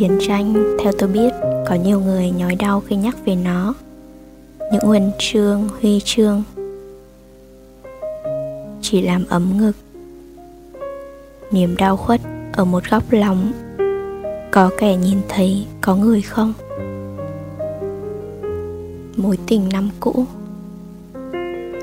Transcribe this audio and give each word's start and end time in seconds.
Chiến 0.00 0.18
tranh, 0.20 0.76
theo 0.82 0.92
tôi 0.98 1.08
biết, 1.08 1.30
có 1.68 1.74
nhiều 1.74 2.00
người 2.00 2.30
nhói 2.30 2.54
đau 2.54 2.82
khi 2.86 2.96
nhắc 2.96 3.16
về 3.24 3.34
nó. 3.34 3.74
Những 4.72 4.82
huân 4.82 5.10
chương, 5.18 5.68
huy 5.80 6.00
chương 6.04 6.42
Chỉ 8.82 9.02
làm 9.02 9.24
ấm 9.28 9.58
ngực. 9.58 9.72
Niềm 11.50 11.76
đau 11.76 11.96
khuất 11.96 12.20
ở 12.52 12.64
một 12.64 12.82
góc 12.90 13.02
lòng. 13.10 13.52
Có 14.50 14.70
kẻ 14.78 14.96
nhìn 14.96 15.18
thấy, 15.28 15.66
có 15.80 15.96
người 15.96 16.22
không? 16.22 16.52
Mối 19.16 19.38
tình 19.46 19.68
năm 19.72 19.90
cũ. 20.00 20.24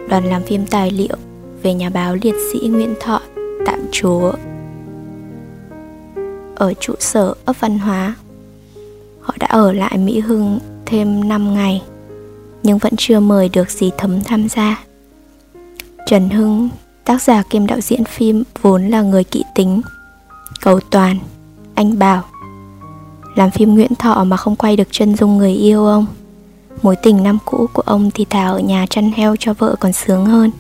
Đoàn 0.10 0.26
làm 0.26 0.44
phim 0.44 0.66
tài 0.66 0.92
liệu 0.92 1.16
về 1.64 1.74
nhà 1.74 1.90
báo 1.90 2.16
liệt 2.22 2.36
sĩ 2.52 2.68
Nguyễn 2.68 2.94
Thọ 3.00 3.22
tạm 3.66 3.80
trú 3.92 4.22
ở 6.58 6.74
trụ 6.74 6.94
sở 7.00 7.34
ấp 7.46 7.56
văn 7.60 7.80
hóa. 7.80 8.16
Họ 9.22 9.34
đã 9.40 9.48
ở 9.48 9.72
lại 9.72 9.98
Mỹ 9.98 10.20
Hưng 10.20 10.60
thêm 10.86 11.30
5 11.30 11.54
ngày, 11.54 11.84
nhưng 12.64 12.78
vẫn 12.78 12.94
chưa 12.98 13.20
mời 13.20 13.50
được 13.50 13.70
dì 13.70 13.92
thấm 13.98 14.22
tham 14.24 14.50
gia. 14.50 14.84
Trần 16.08 16.30
Hưng, 16.30 16.70
tác 17.06 17.22
giả 17.22 17.44
kiêm 17.50 17.68
đạo 17.68 17.82
diễn 17.82 18.04
phim 18.04 18.44
vốn 18.62 18.88
là 18.88 19.02
người 19.02 19.24
kỵ 19.24 19.44
tính. 19.56 19.82
Cầu 20.62 20.80
Toàn, 20.90 21.18
anh 21.76 22.00
Bảo. 22.00 22.24
Làm 23.36 23.52
phim 23.52 23.76
Nguyễn 23.76 23.96
Thọ 23.96 24.24
mà 24.24 24.38
không 24.38 24.56
quay 24.56 24.76
được 24.76 24.88
chân 24.92 25.16
dung 25.16 25.38
người 25.38 25.54
yêu 25.54 25.86
ông. 25.86 26.06
Mối 26.82 26.96
tình 26.96 27.24
năm 27.24 27.38
cũ 27.46 27.68
của 27.74 27.82
ông 27.82 28.12
thì 28.14 28.26
thà 28.26 28.48
ở 28.48 28.60
nhà 28.60 28.86
chăn 28.90 29.12
heo 29.12 29.36
cho 29.40 29.54
vợ 29.54 29.76
còn 29.80 29.94
sướng 29.94 30.26
hơn 30.26 30.52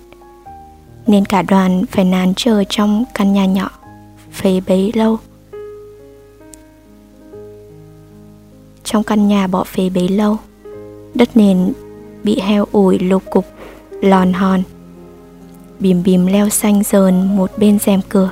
Nên 1.07 1.25
cả 1.25 1.41
đoàn 1.41 1.85
phải 1.91 2.05
nán 2.05 2.33
chờ 2.35 2.63
trong 2.69 3.03
căn 3.13 3.33
nhà 3.33 3.45
nhỏ 3.45 3.69
Phế 4.33 4.61
bấy 4.67 4.91
lâu 4.95 5.17
Trong 8.87 9.03
căn 9.03 9.27
nhà 9.27 9.47
bỏ 9.47 9.63
phế 9.63 9.89
bấy 9.89 10.07
lâu. 10.07 10.37
Đất 11.15 11.37
nền 11.37 11.73
bị 12.23 12.39
heo 12.39 12.65
ủi 12.71 12.99
lục 12.99 13.23
cục 13.29 13.45
Lòn 14.01 14.33
hòn. 14.33 14.63
Bìm 15.79 16.03
bìm 16.03 16.25
leo 16.25 16.49
xanh 16.49 16.83
dờn 16.83 17.37
một 17.37 17.51
bên 17.57 17.79
rèm 17.79 18.01
cửa. 18.09 18.31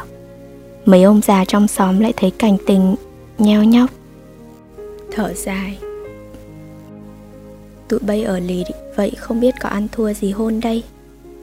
Mấy 0.86 1.04
ông 1.04 1.22
già 1.22 1.46
trong 1.46 1.68
xóm 1.68 2.00
lại 2.00 2.14
thấy 2.18 2.32
cảnh 2.32 2.58
tình 2.68 2.96
nheo 3.38 3.64
nhóc. 3.64 3.90
Thở 5.12 5.34
dài. 5.34 5.78
Tụi 7.88 8.00
bay 8.00 8.24
ở 8.24 8.40
lì 8.40 8.64
vậy 8.96 9.12
không 9.18 9.40
biết 9.40 9.56
có 9.62 9.70
ăn 9.70 9.88
thua 9.92 10.14
gì 10.14 10.32
hôn 10.32 10.60
đây? 10.60 10.84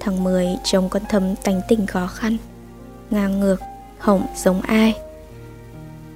Thằng 0.01 0.25
Mười 0.25 0.47
chồng 0.65 0.89
con 0.89 1.03
thấm 1.09 1.35
tánh 1.45 1.61
tình 1.69 1.87
khó 1.87 2.07
khăn. 2.07 2.37
Ngang 3.11 3.41
ngược, 3.41 3.61
hỏng 3.99 4.27
giống 4.37 4.61
ai? 4.61 4.95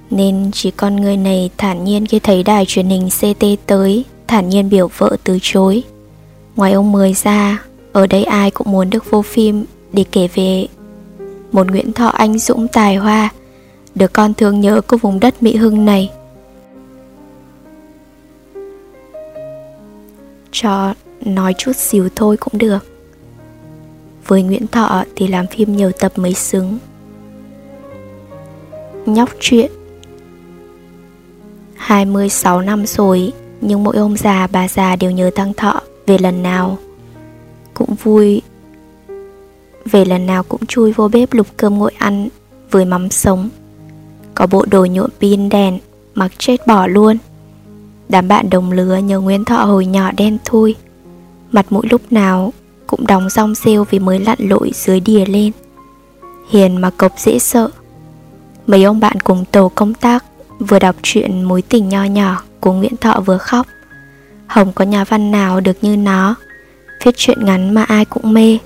Nên 0.09 0.51
chỉ 0.53 0.71
con 0.71 0.95
người 0.95 1.17
này 1.17 1.49
thản 1.57 1.83
nhiên 1.83 2.05
khi 2.05 2.19
thấy 2.19 2.43
đài 2.43 2.65
truyền 2.65 2.89
hình 2.89 3.09
CT 3.09 3.45
tới, 3.67 4.05
Thản 4.27 4.49
nhiên 4.49 4.69
biểu 4.69 4.89
vợ 4.97 5.17
từ 5.23 5.39
chối. 5.41 5.83
Ngoài 6.55 6.73
ông 6.73 6.91
Mười 6.91 7.13
ra, 7.13 7.63
Ở 7.93 8.07
đây 8.07 8.23
ai 8.23 8.51
cũng 8.51 8.71
muốn 8.71 8.89
được 8.89 9.11
vô 9.11 9.21
phim 9.21 9.65
Để 9.93 10.05
kể 10.11 10.27
về. 10.35 10.67
Một 11.51 11.71
Nguyễn 11.71 11.93
Thọ 11.93 12.07
anh 12.07 12.39
dũng 12.39 12.67
tài 12.67 12.95
hoa, 12.95 13.29
Được 13.95 14.13
con 14.13 14.33
thương 14.33 14.59
nhớ 14.59 14.81
của 14.87 14.97
vùng 14.97 15.19
đất 15.19 15.43
Mỹ 15.43 15.55
Hưng 15.55 15.85
này. 15.85 16.11
Cho 20.51 20.93
nói 21.25 21.53
chút 21.57 21.75
xíu 21.75 22.09
thôi 22.15 22.37
cũng 22.37 22.57
được. 22.57 22.85
Với 24.27 24.43
Nguyễn 24.43 24.67
Thọ 24.67 25.03
thì 25.15 25.27
làm 25.27 25.47
phim 25.47 25.75
nhiều 25.75 25.91
tập 25.91 26.11
mới 26.15 26.33
xứng. 26.33 26.77
Nhóc 29.05 29.29
chuyện 29.39 29.71
26 31.77 32.61
năm 32.61 32.85
rồi, 32.85 33.33
Nhưng 33.61 33.83
mỗi 33.83 33.97
ông 33.97 34.17
già 34.17 34.47
bà 34.47 34.67
già 34.67 34.95
đều 34.95 35.11
nhớ 35.11 35.31
thăng 35.35 35.53
thọ, 35.53 35.81
Về 36.05 36.17
lần 36.17 36.43
nào 36.43 36.77
Cũng 37.73 37.95
vui. 38.03 38.41
Về 39.85 40.05
lần 40.05 40.25
nào 40.25 40.43
cũng 40.43 40.65
chui 40.65 40.91
vô 40.91 41.07
bếp 41.07 41.33
lục 41.33 41.47
cơm 41.57 41.77
nguội 41.77 41.91
ăn, 41.97 42.27
Với 42.71 42.85
mắm 42.85 43.09
sống. 43.09 43.49
Có 44.35 44.47
bộ 44.47 44.65
đồ 44.71 44.85
nhuộm 44.85 45.09
pin 45.19 45.49
đèn, 45.49 45.79
Mặc 46.15 46.31
chết 46.37 46.67
bỏ 46.67 46.87
luôn. 46.87 47.17
Đám 48.09 48.27
bạn 48.27 48.49
đồng 48.49 48.71
lứa 48.71 48.97
nhớ 48.97 49.19
Nguyễn 49.19 49.45
Thọ 49.45 49.65
hồi 49.65 49.85
nhỏ 49.85 50.11
đen 50.17 50.37
thui. 50.45 50.75
Mặt 51.51 51.65
mũi 51.69 51.83
lúc 51.91 52.01
nào 52.11 52.53
cũng 52.87 53.07
đóng 53.07 53.29
rong 53.29 53.55
rêu 53.55 53.83
vì 53.83 53.99
mới 53.99 54.19
lặn 54.19 54.37
lội 54.39 54.71
dưới 54.73 54.99
đìa 54.99 55.25
lên. 55.25 55.51
Hiền 56.49 56.81
mà 56.81 56.89
cộc 56.89 57.11
dễ 57.17 57.39
sợ. 57.39 57.69
Mấy 58.67 58.83
ông 58.83 58.99
bạn 58.99 59.19
cùng 59.19 59.45
tổ 59.51 59.71
công 59.75 59.93
tác 59.93 60.23
Vừa 60.59 60.79
đọc 60.79 60.95
truyện 61.03 61.43
mối 61.43 61.61
tình 61.61 61.89
nho 61.89 62.03
nhỏ 62.03 62.43
của 62.59 62.73
Nguyễn 62.73 62.97
Thọ 62.97 63.19
vừa 63.25 63.37
khóc. 63.37 63.67
Hồng 64.47 64.71
có 64.75 64.85
nhà 64.85 65.03
văn 65.03 65.31
nào 65.31 65.59
được 65.59 65.77
như 65.81 65.97
nó? 65.97 66.35
Viết 67.03 67.13
chuyện 67.17 67.45
ngắn 67.45 67.73
mà 67.73 67.83
ai 67.83 68.05
cũng 68.05 68.33
mê. 68.33 68.57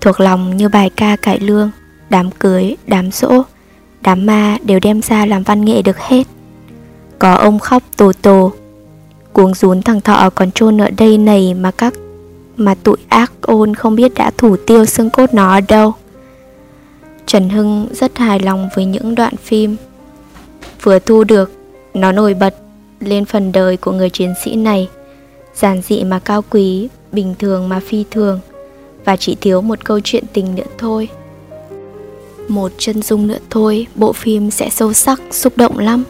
Thuộc 0.00 0.20
lòng 0.20 0.56
như 0.56 0.68
bài 0.68 0.90
ca 0.96 1.16
cải 1.16 1.40
lương 1.40 1.70
Đám 2.10 2.30
cưới, 2.30 2.76
đám 2.86 3.10
rỗ 3.10 3.42
Đám 4.02 4.26
ma 4.26 4.58
đều 4.64 4.80
đem 4.82 5.02
ra 5.02 5.26
làm 5.26 5.42
văn 5.42 5.64
nghệ 5.64 5.82
được 5.82 5.98
hết. 5.98 6.26
Có 7.18 7.34
ông 7.34 7.58
khóc 7.58 7.82
tồ 7.96 8.12
tồ 8.12 8.52
cuồng 9.32 9.54
rún 9.54 9.82
thằng 9.82 10.00
thọ 10.00 10.30
còn 10.30 10.50
chôn 10.50 10.80
ở 10.80 10.90
đây 10.90 11.18
này 11.18 11.54
mà 11.54 11.70
các 11.70 11.94
mà 12.56 12.74
tụi 12.74 12.96
ác 13.08 13.32
ôn 13.42 13.74
không 13.74 13.96
biết 13.96 14.14
đã 14.14 14.30
thủ 14.38 14.56
tiêu 14.66 14.84
xương 14.84 15.10
cốt 15.10 15.34
nó 15.34 15.54
ở 15.54 15.60
đâu. 15.60 15.92
Trần 17.26 17.48
Hưng 17.48 17.86
rất 17.92 18.18
hài 18.18 18.40
lòng 18.40 18.68
với 18.74 18.84
những 18.84 19.14
đoạn 19.14 19.36
phim 19.36 19.76
vừa 20.86 20.98
thu 20.98 21.24
được, 21.24 21.50
nó 21.94 22.12
nổi 22.12 22.34
bật 22.34 22.54
lên 23.00 23.24
phần 23.24 23.52
đời 23.52 23.76
của 23.76 23.92
người 23.92 24.10
chiến 24.10 24.34
sĩ 24.44 24.56
này, 24.56 24.88
giản 25.54 25.82
dị 25.82 26.04
mà 26.04 26.18
cao 26.18 26.44
quý, 26.50 26.88
bình 27.12 27.34
thường 27.38 27.68
mà 27.68 27.80
phi 27.80 28.04
thường, 28.10 28.40
và 29.04 29.16
chỉ 29.16 29.36
thiếu 29.40 29.62
một 29.62 29.84
câu 29.84 30.00
chuyện 30.04 30.24
tình 30.32 30.54
nữa 30.54 30.70
thôi. 30.78 31.08
Một 32.48 32.72
chân 32.78 33.02
dung 33.02 33.26
nữa 33.26 33.38
thôi, 33.50 33.86
bộ 33.94 34.12
phim 34.12 34.50
sẽ 34.50 34.70
sâu 34.70 34.92
sắc, 34.92 35.20
xúc 35.30 35.56
động 35.56 35.78
lắm. 35.78 36.04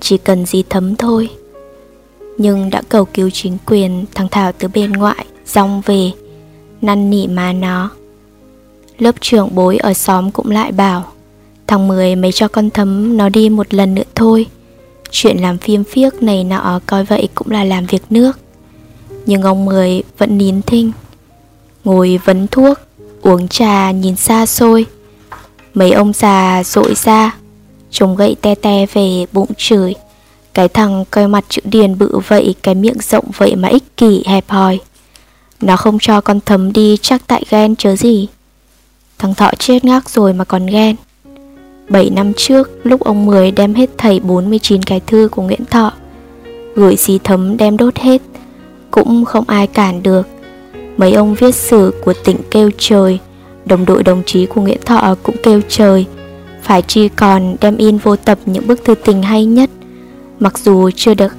Chỉ 0.00 0.18
cần 0.18 0.46
gì 0.46 0.64
thấm 0.70 0.96
thôi 0.96 1.28
nhưng 2.38 2.70
đã 2.70 2.82
cầu 2.88 3.04
cứu 3.04 3.30
chính 3.30 3.58
quyền 3.66 4.04
thằng 4.14 4.28
Thảo 4.30 4.52
từ 4.58 4.68
bên 4.68 4.92
ngoại 4.92 5.26
rong 5.46 5.82
về 5.86 6.10
năn 6.80 7.10
nỉ 7.10 7.26
mà 7.26 7.52
nó 7.52 7.90
lớp 8.98 9.14
trưởng 9.20 9.54
bối 9.54 9.76
ở 9.76 9.92
xóm 9.94 10.30
cũng 10.30 10.50
lại 10.50 10.72
bảo 10.72 11.12
thằng 11.66 11.88
Mười 11.88 12.16
mấy 12.16 12.32
cho 12.32 12.48
con 12.48 12.70
thấm 12.70 13.16
nó 13.16 13.28
đi 13.28 13.48
một 13.48 13.74
lần 13.74 13.94
nữa 13.94 14.02
thôi. 14.14 14.46
Chuyện 15.10 15.36
làm 15.38 15.58
phim 15.58 15.84
phiếc 15.84 16.22
này 16.22 16.44
nọ 16.44 16.80
coi 16.86 17.04
vậy 17.04 17.28
cũng 17.34 17.50
là 17.50 17.64
làm 17.64 17.86
việc 17.86 18.02
nước. 18.10 18.38
Nhưng 19.26 19.42
ông 19.42 19.64
Mười 19.64 20.02
vẫn 20.18 20.38
nín 20.38 20.62
thinh. 20.62 20.92
Ngồi 21.84 22.20
vấn 22.24 22.46
thuốc, 22.46 22.78
uống 23.22 23.48
trà 23.48 23.90
nhìn 23.90 24.16
xa 24.16 24.46
xôi. 24.46 24.86
Mấy 25.74 25.92
ông 25.92 26.12
già 26.12 26.62
dội 26.64 26.94
ra 26.94 27.34
chồng 27.90 28.16
gậy 28.16 28.36
te 28.40 28.54
te 28.54 28.86
về 28.86 29.26
bụng 29.32 29.50
chửi. 29.56 29.94
Cái 30.54 30.68
thằng 30.68 31.04
coi 31.10 31.28
mặt 31.28 31.44
chữ 31.48 31.62
điền 31.64 31.98
bự 31.98 32.18
vậy, 32.28 32.54
Cái 32.62 32.74
miệng 32.74 32.98
rộng 33.00 33.24
vậy 33.36 33.56
mà 33.56 33.68
ích 33.68 33.96
kỷ, 33.96 34.22
hẹp 34.26 34.48
hòi. 34.48 34.78
Nó 35.60 35.76
không 35.76 35.98
cho 36.00 36.20
con 36.20 36.40
thấm 36.40 36.72
đi 36.72 36.96
chắc 37.02 37.22
tại 37.26 37.44
ghen 37.50 37.76
chớ 37.76 37.96
gì. 37.96 38.28
Thằng 39.18 39.34
Thọ 39.34 39.50
chết 39.58 39.84
ngác 39.84 40.10
rồi 40.10 40.32
mà 40.32 40.44
còn 40.44 40.66
ghen. 40.66 40.96
7 41.88 42.10
năm 42.10 42.32
trước, 42.36 42.70
lúc 42.82 43.00
ông 43.00 43.26
Mười 43.26 43.50
đem 43.50 43.74
hết 43.74 43.90
thầy 43.98 44.20
49 44.20 44.82
cái 44.82 45.00
thư 45.00 45.28
của 45.30 45.42
Nguyễn 45.42 45.64
Thọ, 45.64 45.92
Gửi 46.74 46.96
xí 46.96 47.18
thấm 47.24 47.56
đem 47.56 47.76
đốt 47.76 47.98
hết, 47.98 48.22
Cũng 48.90 49.24
không 49.24 49.44
ai 49.48 49.66
cản 49.66 50.02
được. 50.02 50.26
Mấy 50.96 51.12
ông 51.12 51.34
viết 51.34 51.54
sử 51.54 51.94
của 52.04 52.14
tỉnh 52.24 52.36
kêu 52.50 52.70
trời, 52.78 53.18
Đồng 53.64 53.84
đội 53.84 54.02
đồng 54.02 54.22
chí 54.26 54.46
của 54.46 54.60
Nguyễn 54.60 54.80
Thọ 54.84 55.14
cũng 55.22 55.36
kêu 55.42 55.60
trời, 55.68 56.06
Phải 56.62 56.82
chi 56.82 57.08
còn 57.08 57.56
đem 57.60 57.76
in 57.76 57.98
vô 57.98 58.16
tập 58.16 58.38
những 58.46 58.66
bức 58.66 58.84
thư 58.84 58.94
tình 58.94 59.22
hay 59.22 59.44
nhất, 59.44 59.70
Mặc 60.40 60.58
dù 60.58 60.90
chưa 60.96 61.14
được, 61.14 61.34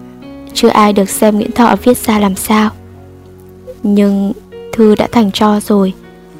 chưa 0.54 0.70
ai 0.70 0.94
được 0.94 1.10
xem 1.10 1.36
Nguyễn 1.36 1.52
Thọ 1.52 1.76
viết 1.84 1.98
ra 1.98 2.20
làm 2.20 2.36
sao. 2.36 2.70
Nhưng 3.84 4.34
thư 4.74 4.96
đã 4.96 5.08
thành 5.12 5.32
cho 5.32 5.60
rồi, 5.60 5.94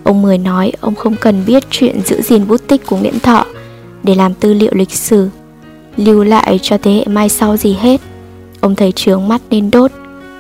Ông 0.04 0.22
Mười 0.22 0.38
nói 0.38 0.72
ông 0.80 0.96
không 0.96 1.16
cần 1.22 1.44
biết 1.48 1.64
chuyện 1.70 2.02
giữ 2.06 2.22
gìn 2.22 2.48
bút 2.48 2.62
tích 2.68 2.86
của 2.86 2.98
Nguyễn 2.98 3.20
Thọ. 3.20 3.46
Để 4.08 4.16
làm 4.16 4.34
tư 4.34 4.54
liệu 4.54 4.72
lịch 4.74 4.92
sử 4.92 5.30
Lưu 5.98 6.24
lại 6.24 6.60
cho 6.62 6.78
thế 6.78 6.92
hệ 6.92 7.06
mai 7.06 7.30
sau 7.30 7.58
gì 7.58 7.78
hết. 7.82 8.02
Ông 8.62 8.76
thấy 8.76 8.92
trướng 8.92 9.28
mắt 9.28 9.42
nên 9.50 9.72
đốt 9.72 9.92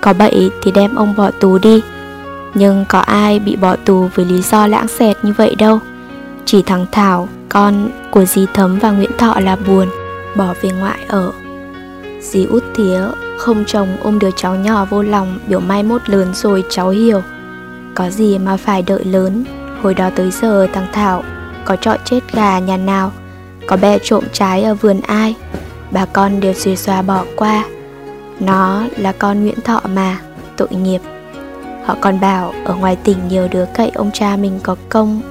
Có 0.02 0.14
bậy 0.14 0.50
thì 0.64 0.72
đem 0.72 0.96
ông 0.96 1.14
bỏ 1.18 1.32
tù 1.32 1.58
đi. 1.58 1.82
Nhưng 2.54 2.86
có 2.90 3.00
ai 3.00 3.40
bị 3.40 3.56
bỏ 3.56 3.76
tù 3.76 4.08
với 4.16 4.26
lý 4.26 4.42
do 4.42 4.68
lãng 4.68 4.88
xẹt 4.88 5.18
như 5.24 5.34
vậy 5.38 5.56
đâu. 5.56 5.80
Chỉ 6.46 6.62
thằng 6.62 6.86
Thảo, 6.92 7.28
con 7.50 7.90
của 8.12 8.26
dì 8.26 8.46
Thấm 8.54 8.80
và 8.80 8.92
Nguyễn 8.92 9.12
Thọ 9.18 9.40
là 9.40 9.56
buồn 9.56 9.88
Bỏ 10.36 10.54
về 10.62 10.70
ngoại 10.80 11.00
ở. 11.08 11.32
Dì 12.22 12.46
út 12.46 12.64
thía 12.76 13.00
không 13.38 13.64
chồng 13.68 13.88
ôm 14.04 14.20
đứa 14.20 14.32
cháu 14.36 14.56
nhỏ 14.56 14.86
vô 14.86 15.02
lòng 15.02 15.40
Biểu 15.48 15.60
mai 15.60 15.84
mốt 15.84 16.10
lớn 16.10 16.28
rồi 16.34 16.64
cháu 16.70 16.90
hiểu. 16.90 17.22
Có 17.96 18.10
gì 18.10 18.38
mà 18.38 18.58
phải 18.58 18.82
đợi 18.82 19.06
lớn 19.06 19.44
Hồi 19.82 19.94
đó 19.94 20.10
tới 20.16 20.32
giờ 20.32 20.68
thằng 20.74 20.88
Thảo 20.94 21.24
Có 21.66 21.76
trọi 21.76 21.98
chết 22.06 22.20
gà 22.34 22.60
nhà 22.60 22.78
nào 22.78 23.12
có 23.68 23.78
bè 23.78 24.00
trộm 24.04 24.24
trái 24.34 24.64
ở 24.64 24.76
vườn 24.76 25.02
ai 25.02 25.36
Bà 25.92 26.06
con 26.06 26.40
đều 26.40 26.54
xuề 26.54 26.76
xòa 26.76 27.02
bỏ 27.02 27.24
qua. 27.36 27.64
Nó 28.40 28.84
là 28.98 29.12
con 29.12 29.44
Nguyễn 29.44 29.62
Thọ 29.62 29.82
mà 29.94 30.20
Tội 30.58 30.70
nghiệp. 30.72 31.02
Họ 31.86 31.96
còn 32.02 32.20
bảo 32.20 32.54
ở 32.66 32.76
ngoài 32.76 32.96
tỉnh 33.04 33.18
nhiều 33.30 33.48
đứa 33.52 33.66
cậy 33.74 33.92
ông 33.96 34.12
cha 34.14 34.38
mình 34.38 34.60
có 34.64 34.76
công 34.90 35.22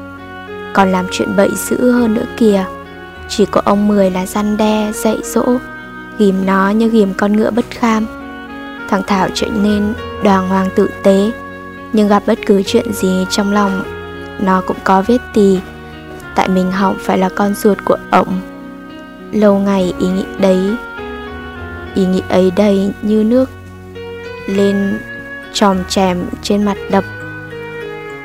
Còn 0.75 0.93
làm 0.93 1.07
chuyện 1.13 1.37
bậy 1.37 1.51
dữ 1.57 1.93
hơn 1.93 2.15
nữa 2.15 2.27
kìa. 2.37 2.65
Chỉ 3.29 3.47
có 3.47 3.63
ông 3.65 3.89
Mười 3.89 4.11
là 4.11 4.27
răn 4.27 4.57
đe, 4.57 4.93
dạy 4.93 5.17
dỗ 5.25 5.45
ghìm 6.19 6.47
nó 6.47 6.71
như 6.71 6.89
ghìm 6.89 7.15
con 7.17 7.37
ngựa 7.37 7.51
bất 7.51 7.65
kham. 7.71 8.07
Thằng 8.89 9.03
Thảo 9.07 9.29
trở 9.35 9.47
nên 9.47 9.95
đoàn 10.25 10.49
hoàng 10.49 10.69
tự 10.75 10.91
tế 11.03 11.31
Nhưng 11.93 12.09
gặp 12.09 12.23
bất 12.27 12.39
cứ 12.47 12.63
chuyện 12.63 12.93
gì 12.93 13.27
trong 13.31 13.53
lòng 13.53 13.83
Nó 14.41 14.63
cũng 14.67 14.77
có 14.85 15.03
vết 15.07 15.19
tì. 15.35 15.59
Tại 16.37 16.49
mình 16.49 16.73
hỏng 16.73 16.97
phải 17.01 17.19
là 17.19 17.29
con 17.29 17.55
ruột 17.55 17.79
của 17.85 17.97
ổng 18.11 18.41
Lâu 19.33 19.59
ngày 19.59 19.95
ý 19.99 20.09
nghĩ 20.09 20.25
đấy, 20.39 20.77
Ý 21.95 22.07
nghĩ 22.07 22.23
ấy 22.29 22.53
đầy 22.57 22.93
như 23.03 23.25
nước 23.25 23.51
Lên 24.47 24.99
tròm 25.53 25.77
chèm 25.89 26.25
trên 26.43 26.65
mặt 26.65 26.77
đập. 26.91 27.05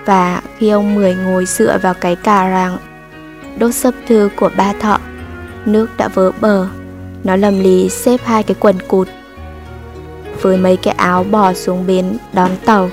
Và 0.06 0.42
khi 0.58 0.70
ông 0.70 0.96
Mười 0.96 1.16
ngồi 1.16 1.46
dựa 1.46 1.78
vào 1.82 1.94
cái 1.94 2.16
cà 2.16 2.50
ràng, 2.50 2.78
Đốt 3.58 3.76
sấp 3.76 3.94
thư 4.08 4.30
của 4.36 4.50
ba 4.58 4.74
thọ, 4.74 5.00
Nước 5.66 5.90
đã 5.98 6.08
vỡ 6.08 6.32
bờ. 6.42 6.68
Nó 7.24 7.36
lầm 7.36 7.60
lì 7.60 7.90
xếp 7.90 8.20
hai 8.24 8.44
cái 8.44 8.56
quần 8.60 8.76
cụt, 8.88 9.08
Với 10.42 10.58
mấy 10.58 10.78
cái 10.78 10.94
áo 10.98 11.24
bò 11.32 11.54
xuống 11.54 11.88
bến 11.88 12.18
đón 12.34 12.52
tàu. 12.66 12.90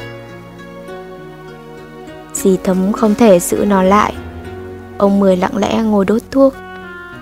Dì 2.35 2.59
thấm 2.65 2.93
không 2.93 3.15
thể 3.15 3.41
giữ 3.41 3.65
nó 3.69 3.83
lại. 3.83 4.15
Ông 4.99 5.21
Mười 5.21 5.37
lặng 5.37 5.57
lẽ 5.57 5.83
ngồi 5.83 6.05
đốt 6.05 6.23
thuốc, 6.31 6.55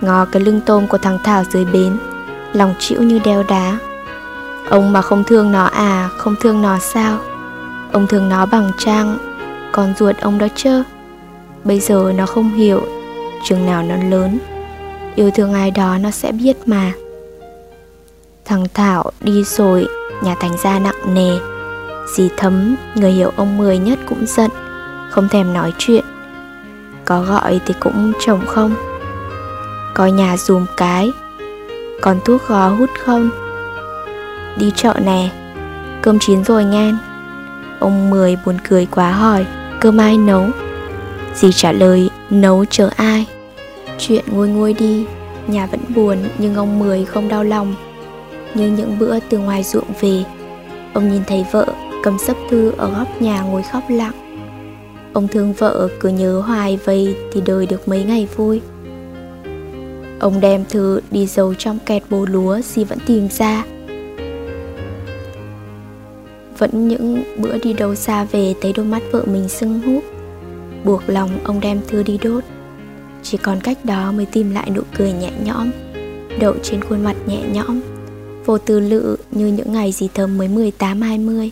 Ngó 0.01 0.25
cái 0.25 0.43
lưng 0.43 0.61
tôm 0.67 0.87
của 0.87 0.99
thằng 0.99 1.19
Thảo 1.25 1.45
dưới 1.53 1.65
bến, 1.65 1.99
Lòng 2.53 2.75
chịu 2.79 3.03
như 3.03 3.19
đeo 3.25 3.43
đá. 3.49 3.79
Ông 4.71 4.93
mà 4.93 5.03
không 5.03 5.25
thương 5.25 5.53
nó 5.53 5.65
à 5.65 6.09
Không 6.17 6.35
thương 6.41 6.63
nó 6.63 6.79
sao? 6.79 7.19
Ông 7.93 8.07
thương 8.07 8.29
nó 8.29 8.47
bằng 8.47 8.71
trang, 8.79 9.19
Con 9.73 9.95
ruột 9.99 10.17
ông 10.21 10.39
đó 10.39 10.47
chơ 10.55 10.83
Bây 11.65 11.81
giờ 11.81 12.13
nó 12.17 12.27
không 12.27 12.55
hiểu, 12.55 12.83
Chừng 13.45 13.67
nào 13.67 13.83
nó 13.83 13.97
lớn, 13.97 14.39
Yêu 15.15 15.31
thương 15.31 15.55
ai 15.55 15.71
đó 15.71 15.99
nó 15.99 16.11
sẽ 16.11 16.33
biết 16.33 16.57
mà. 16.67 16.93
Thằng 18.45 18.67
Thảo 18.75 19.11
đi 19.21 19.45
rồi, 19.45 19.87
Nhà 20.23 20.35
thành 20.41 20.57
ra 20.63 20.79
nặng 20.79 21.15
nề. 21.15 21.39
Dì 22.17 22.29
thấm, 22.37 22.77
Người 22.95 23.13
hiểu 23.13 23.33
ông 23.37 23.59
Mười 23.59 23.79
nhất 23.79 23.99
cũng 24.09 24.27
giận, 24.27 24.51
Không 25.11 25.29
thèm 25.29 25.55
nói 25.55 25.73
chuyện. 25.79 26.05
Có 27.07 27.23
gọi 27.23 27.61
thì 27.67 27.75
cũng 27.81 28.13
chồng 28.27 28.41
không. 28.47 28.75
Coi 29.95 30.13
nhà 30.13 30.37
dùm 30.37 30.67
cái, 30.77 31.13
Còn 32.01 32.21
thuốc 32.25 32.49
gó 32.49 32.69
hút 32.69 32.91
không? 33.05 33.31
Đi 34.59 34.73
chợ 34.77 34.95
nè, 35.05 35.29
Cơm 36.03 36.19
chín 36.19 36.45
rồi 36.45 36.65
ngan. 36.65 36.99
Ông 37.81 38.11
Mười 38.11 38.37
buồn 38.47 38.57
cười 38.69 38.87
quá 38.87 39.13
hỏi, 39.13 39.47
Cơm 39.81 39.99
ai 39.99 40.19
nấu? 40.19 40.47
Dì 41.35 41.53
trả 41.53 41.73
lời, 41.73 42.11
nấu 42.31 42.65
chờ 42.65 42.91
ai. 42.97 43.27
Chuyện 43.99 44.25
nguôi 44.31 44.49
nguôi 44.49 44.73
đi, 44.73 45.07
Nhà 45.47 45.67
vẫn 45.67 45.81
buồn 45.95 46.19
nhưng 46.39 46.55
ông 46.55 46.79
Mười 46.79 47.05
không 47.05 47.29
đau 47.29 47.45
lòng. 47.45 47.75
Như 48.55 48.67
những 48.67 48.99
bữa 48.99 49.21
từ 49.21 49.39
ngoài 49.39 49.63
ruộng 49.63 49.89
về, 50.01 50.25
Ông 50.95 51.13
nhìn 51.13 51.23
thấy 51.27 51.47
vợ 51.53 51.67
cầm 52.03 52.19
sấp 52.19 52.37
thư 52.51 52.73
ở 52.77 52.91
góc 52.91 53.23
nhà 53.23 53.41
ngồi 53.41 53.63
khóc 53.63 53.83
lặng. 53.89 54.26
Ông 55.17 55.29
thương 55.29 55.53
vợ 55.53 55.89
cứ 56.01 56.09
nhớ 56.09 56.41
hoài 56.41 56.79
vậy 56.85 57.17
thì 57.33 57.41
đời 57.47 57.67
được 57.67 57.89
mấy 57.89 58.05
ngày 58.05 58.29
vui. 58.37 58.61
Ông 60.21 60.41
đem 60.41 60.65
thư 60.65 61.01
đi 61.11 61.27
giấu 61.27 61.55
trong 61.55 61.79
kẹt 61.87 62.03
bồ 62.11 62.25
lúa 62.25 62.61
gì 62.61 62.85
vẫn 62.85 62.99
tìm 63.07 63.29
ra. 63.29 63.65
Vẫn 66.59 66.89
những 66.89 67.23
bữa 67.39 67.59
đi 67.59 67.73
đâu 67.73 67.95
xa 67.95 68.25
về 68.25 68.55
thấy 68.61 68.73
đôi 68.73 68.87
mắt 68.87 69.03
vợ 69.13 69.25
mình 69.27 69.49
sưng 69.49 69.81
húp. 69.81 70.05
Buộc 70.85 71.03
lòng 71.07 71.31
ông 71.45 71.61
đem 71.61 71.81
thư 71.89 72.03
đi 72.03 72.19
đốt. 72.23 72.45
Chỉ 73.23 73.39
còn 73.39 73.61
cách 73.61 73.85
đó 73.85 74.13
mới 74.13 74.27
tìm 74.27 74.51
lại 74.51 74.71
nụ 74.71 74.83
cười 74.99 75.13
nhẹ 75.13 75.31
nhõm, 75.45 75.71
Đậu 76.41 76.55
trên 76.63 76.85
khuôn 76.85 77.05
mặt 77.05 77.17
nhẹ 77.27 77.43
nhõm, 77.53 77.81
Vô 78.45 78.59
tư 78.59 78.81
lự 78.81 79.17
như 79.31 79.47
những 79.47 79.73
ngày 79.73 79.93
gì 79.93 80.09
thơm 80.15 80.39
mới 80.39 80.49
18-20 80.49 81.51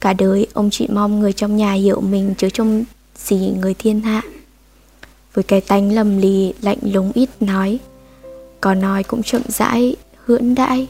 Cả 0.00 0.12
đời 0.12 0.46
ông 0.54 0.70
chỉ 0.72 0.88
mong 0.92 1.20
người 1.20 1.32
trong 1.32 1.56
nhà 1.56 1.72
hiểu 1.72 2.00
mình 2.00 2.34
chứ 2.38 2.50
trông 2.50 2.84
gì 3.16 3.52
người 3.60 3.74
thiên 3.74 4.00
hạ. 4.00 4.22
Với 5.34 5.44
cái 5.44 5.60
tánh 5.60 5.92
lầm 5.92 6.18
lì 6.18 6.54
lạnh 6.62 6.78
lùng 6.82 7.12
ít 7.14 7.30
nói 7.40 7.78
Có 8.60 8.74
nói 8.74 9.02
cũng 9.02 9.22
chậm 9.22 9.42
rãi, 9.48 9.96
hưỡn 10.24 10.54
đãi. 10.54 10.86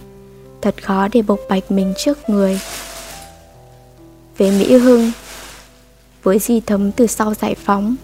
Thật 0.63 0.85
khó 0.85 1.09
để 1.13 1.23
bộc 1.23 1.41
bạch 1.49 1.71
mình 1.71 1.95
trước 1.97 2.19
người. 2.29 2.61
Về 4.39 4.51
Mỹ 4.51 4.79
Hưng 4.79 5.13
Với 6.23 6.39
gì 6.39 6.61
thấm 6.61 6.93
từ 6.93 7.07
sau 7.07 7.35
giải 7.35 7.55
phóng 7.55 7.97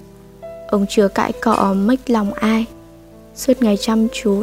Ông 0.69 0.87
chưa 0.89 1.09
cãi 1.09 1.33
cọ 1.33 1.75
mất 1.75 2.11
lòng 2.11 2.33
ai 2.33 2.65
Suốt 3.37 3.63
ngày 3.63 3.77
chăm 3.81 4.09
chút 4.13 4.43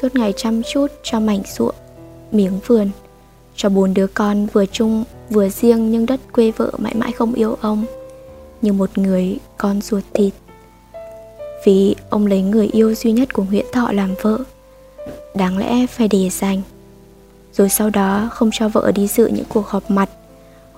Suốt 0.00 0.14
ngày 0.14 0.32
chăm 0.36 0.62
chút 0.62 0.86
cho 1.02 1.20
mảnh 1.20 1.42
ruộng. 1.56 1.74
Miếng 2.34 2.60
vườn. 2.66 2.90
Cho 3.56 3.68
bốn 3.68 3.94
đứa 3.94 4.06
con 4.06 4.46
vừa 4.46 4.66
chung, 4.66 5.04
vừa 5.30 5.48
riêng 5.48 5.90
nhưng 5.90 6.06
đất 6.06 6.20
quê 6.32 6.50
vợ 6.50 6.72
mãi 6.78 6.94
mãi 6.94 7.12
không 7.12 7.34
yêu 7.34 7.56
ông, 7.60 7.84
như 8.62 8.72
một 8.72 8.98
người 8.98 9.38
con 9.58 9.80
ruột 9.80 10.02
thịt. 10.14 10.32
Vì 11.64 11.94
ông 12.10 12.26
lấy 12.26 12.42
người 12.42 12.66
yêu 12.72 12.94
duy 12.94 13.12
nhất 13.12 13.34
của 13.34 13.42
Nguyễn 13.42 13.66
Thọ 13.72 13.92
làm 13.92 14.14
vợ, 14.22 14.38
đáng 15.34 15.58
lẽ 15.58 15.86
phải 15.86 16.08
để 16.08 16.30
dành. 16.30 16.62
Rồi 17.52 17.68
sau 17.68 17.90
đó 17.90 18.28
không 18.32 18.50
cho 18.52 18.68
vợ 18.68 18.92
đi 18.94 19.06
dự 19.06 19.26
những 19.26 19.44
cuộc 19.48 19.66
họp 19.66 19.90
mặt, 19.90 20.10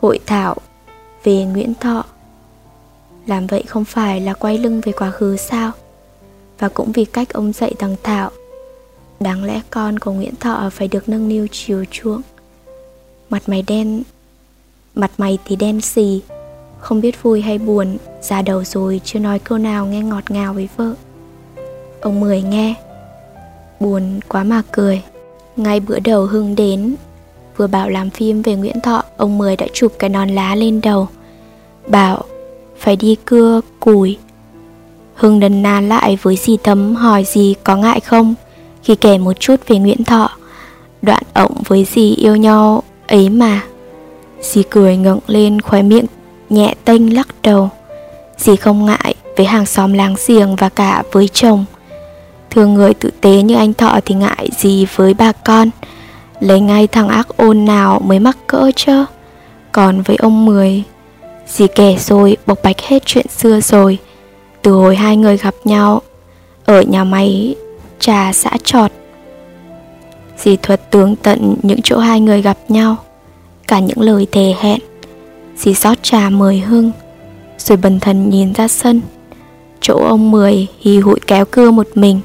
hội 0.01 0.21
thảo 0.27 0.57
về 1.25 1.45
Nguyễn 1.45 1.75
Thọ. 1.75 2.05
Làm 3.27 3.47
vậy 3.47 3.63
không 3.69 3.85
phải 3.85 4.21
là 4.21 4.33
quay 4.33 4.59
lưng 4.59 4.81
về 4.85 4.93
quá 4.93 5.11
khứ 5.11 5.37
sao? 5.37 5.73
Và 6.59 6.69
cũng 6.69 6.93
vì 6.93 7.05
cách 7.05 7.33
ông 7.33 7.53
dạy 7.53 7.75
thằng 7.79 7.97
Thảo 8.03 8.31
đáng 9.21 9.45
lẽ 9.45 9.61
con 9.71 9.99
của 9.99 10.13
Nguyễn 10.13 10.37
Thọ 10.37 10.71
phải 10.73 10.89
được 10.89 11.09
nâng 11.09 11.29
niu 11.29 11.47
chiều 11.53 11.85
chuộng. 11.91 12.23
Mặt 13.31 13.43
mày 13.47 13.63
đen, 13.67 14.03
Mặt 14.95 15.11
mày 15.19 15.39
thì 15.45 15.57
đen 15.57 15.81
xì. 15.81 16.21
Không 16.79 17.01
biết 17.01 17.23
vui 17.23 17.41
hay 17.41 17.59
buồn, 17.59 17.97
Già 18.23 18.43
đầu 18.43 18.65
rồi 18.65 19.01
chưa 19.05 19.19
nói 19.19 19.39
câu 19.39 19.59
nào 19.59 19.87
nghe 19.87 20.01
ngọt 20.01 20.31
ngào 20.31 20.55
với 20.55 20.69
vợ. 20.77 20.95
Ông 22.01 22.21
Mười 22.21 22.43
nghe, 22.43 22.75
Buồn 23.81 24.21
quá 24.29 24.45
mà 24.45 24.63
cười. 24.73 25.03
Ngay 25.57 25.81
bữa 25.81 25.99
đầu 25.99 26.27
Hưng 26.27 26.57
đến, 26.57 26.95
Vừa 27.57 27.67
bảo 27.67 27.91
làm 27.91 28.11
phim 28.11 28.43
về 28.43 28.55
Nguyễn 28.55 28.81
Thọ, 28.81 29.03
Ông 29.17 29.39
Mười 29.39 29.57
đã 29.57 29.67
chụp 29.73 29.93
cái 29.99 30.11
nón 30.11 30.29
lá 30.29 30.55
lên 30.55 30.81
đầu. 30.81 31.09
Bảo, 31.87 32.25
Phải 32.79 32.97
đi 32.97 33.17
cưa 33.25 33.61
củi 33.81 34.19
Hưng 35.15 35.41
đần 35.41 35.63
nàn 35.63 35.89
lại 35.89 36.19
với 36.23 36.37
dì 36.37 36.57
Thấm, 36.63 36.95
hỏi 36.95 37.25
gì, 37.25 37.55
có 37.65 37.77
ngại 37.77 38.01
không? 38.01 38.35
Khi 38.87 38.97
kể 38.97 39.19
một 39.19 39.33
chút 39.41 39.57
về 39.67 39.79
Nguyễn 39.79 40.05
Thọ. 40.05 40.31
Đoạn 41.03 41.23
ổng 41.35 41.63
với 41.67 41.87
dì 41.95 42.15
yêu 42.15 42.37
nhau 42.37 42.83
ấy 43.07 43.31
mà. 43.31 43.61
Dì 44.41 44.63
cười 44.63 44.97
ngẩng 44.97 45.19
lên 45.27 45.61
khóe 45.61 45.83
miệng, 45.83 46.05
nhẹ 46.51 46.75
tênh 46.85 47.15
lắc 47.15 47.29
đầu. 47.43 47.71
Dì 48.39 48.57
không 48.57 48.87
ngại 48.87 49.15
với 49.37 49.47
hàng 49.47 49.67
xóm 49.67 49.93
láng 49.93 50.15
giềng 50.27 50.57
và 50.57 50.69
cả 50.69 51.03
với 51.13 51.29
chồng. 51.29 51.65
Thường 52.51 52.75
người 52.75 52.95
tử 52.95 53.11
tế 53.21 53.43
như 53.43 53.55
anh 53.55 53.75
Thọ 53.75 54.01
thì 54.05 54.15
ngại 54.15 54.49
gì 54.59 54.87
với 54.97 55.15
bà 55.15 55.33
con. 55.33 55.71
Lấy 56.41 56.61
ngay 56.61 56.87
thằng 56.87 57.09
ác 57.09 57.29
ôn 57.37 57.65
nào 57.65 58.01
mới 58.05 58.19
mắc 58.19 58.37
cỡ 58.47 58.71
chứ? 58.77 59.05
Còn 59.73 60.03
với 60.03 60.17
ông 60.17 60.47
Mười, 60.47 60.83
Dì 61.49 61.67
kể 61.75 61.97
rồi 61.99 62.37
bộc 62.47 62.59
bạch 62.63 62.81
hết 62.81 63.03
chuyện 63.07 63.27
xưa 63.29 63.61
rồi. 63.61 63.99
Từ 64.63 64.73
hồi 64.73 64.97
hai 64.97 65.17
người 65.17 65.37
gặp 65.37 65.55
nhau, 65.65 66.03
Ở 66.65 66.83
nhà 66.83 67.05
máy 67.05 67.55
trà 67.99 68.33
xã 68.33 68.51
trọt 68.65 68.93
Dì 70.39 70.57
thuật 70.57 70.91
tướng 70.91 71.17
tận 71.17 71.57
những 71.63 71.81
chỗ 71.85 71.99
hai 71.99 72.21
người 72.21 72.43
gặp 72.43 72.59
nhau 72.69 72.97
cả 73.69 73.79
những 73.79 74.01
lời 74.01 74.27
thề 74.33 74.55
hẹn. 74.61 74.81
Dì 75.57 75.75
rót 75.75 76.03
trà 76.03 76.31
mời 76.31 76.59
Hưng 76.59 76.91
Rồi 77.59 77.77
bần 77.77 78.01
thần 78.01 78.31
nhìn 78.31 78.53
ra 78.53 78.69
sân. 78.69 79.01
Chỗ 79.81 79.99
ông 80.09 80.31
Mười 80.31 80.67
hì 80.81 80.99
hụi 80.99 81.21
kéo 81.27 81.45
cưa 81.45 81.71
một 81.71 81.87
mình 81.95 82.21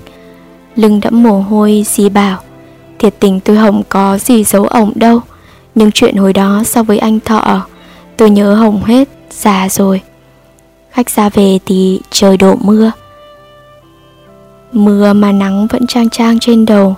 Lưng 0.75 0.99
đẫm 0.99 1.23
mồ 1.23 1.41
hôi 1.41 1.83
dì 1.85 2.09
bảo 2.09 2.39
Thiệt 2.99 3.13
tình 3.19 3.39
tôi 3.39 3.57
Hồng 3.57 3.83
có 3.89 4.17
gì 4.17 4.43
giấu 4.43 4.65
ổng 4.65 4.91
đâu 4.95 5.19
Nhưng 5.75 5.91
chuyện 5.91 6.15
hồi 6.15 6.33
đó 6.33 6.63
so 6.65 6.83
với 6.83 6.97
anh 6.97 7.19
Thọ 7.19 7.65
Tôi 8.17 8.29
nhớ 8.29 8.55
Hồng 8.55 8.83
hết, 8.83 9.09
già 9.31 9.69
rồi. 9.69 10.01
Khách 10.91 11.09
ra 11.09 11.29
về 11.29 11.59
thì 11.65 11.99
trời 12.09 12.37
đổ 12.37 12.55
mưa 12.61 12.91
Mưa 14.71 15.13
mà 15.13 15.31
nắng 15.31 15.67
vẫn 15.67 15.87
trang 15.87 16.09
trang 16.09 16.39
trên 16.39 16.65
đầu. 16.65 16.95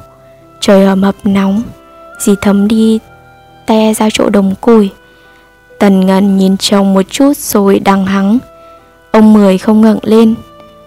Trời 0.59 0.85
ẩm 0.85 1.01
ập 1.01 1.15
nóng. 1.23 1.61
Dì 2.19 2.35
thấm 2.41 2.67
đi 2.67 2.99
te 3.65 3.93
ra 3.93 4.09
chỗ 4.13 4.29
đồng 4.29 4.55
củi. 4.61 4.89
Tần 5.79 6.05
Ngân 6.05 6.37
nhìn 6.37 6.57
chồng 6.57 6.93
một 6.93 7.01
chút 7.09 7.37
rồi 7.37 7.79
đằng 7.79 8.05
hắng. 8.05 8.37
Ông 9.11 9.33
Mười 9.33 9.57
không 9.57 9.81
ngẩng 9.81 9.99
lên, 10.03 10.35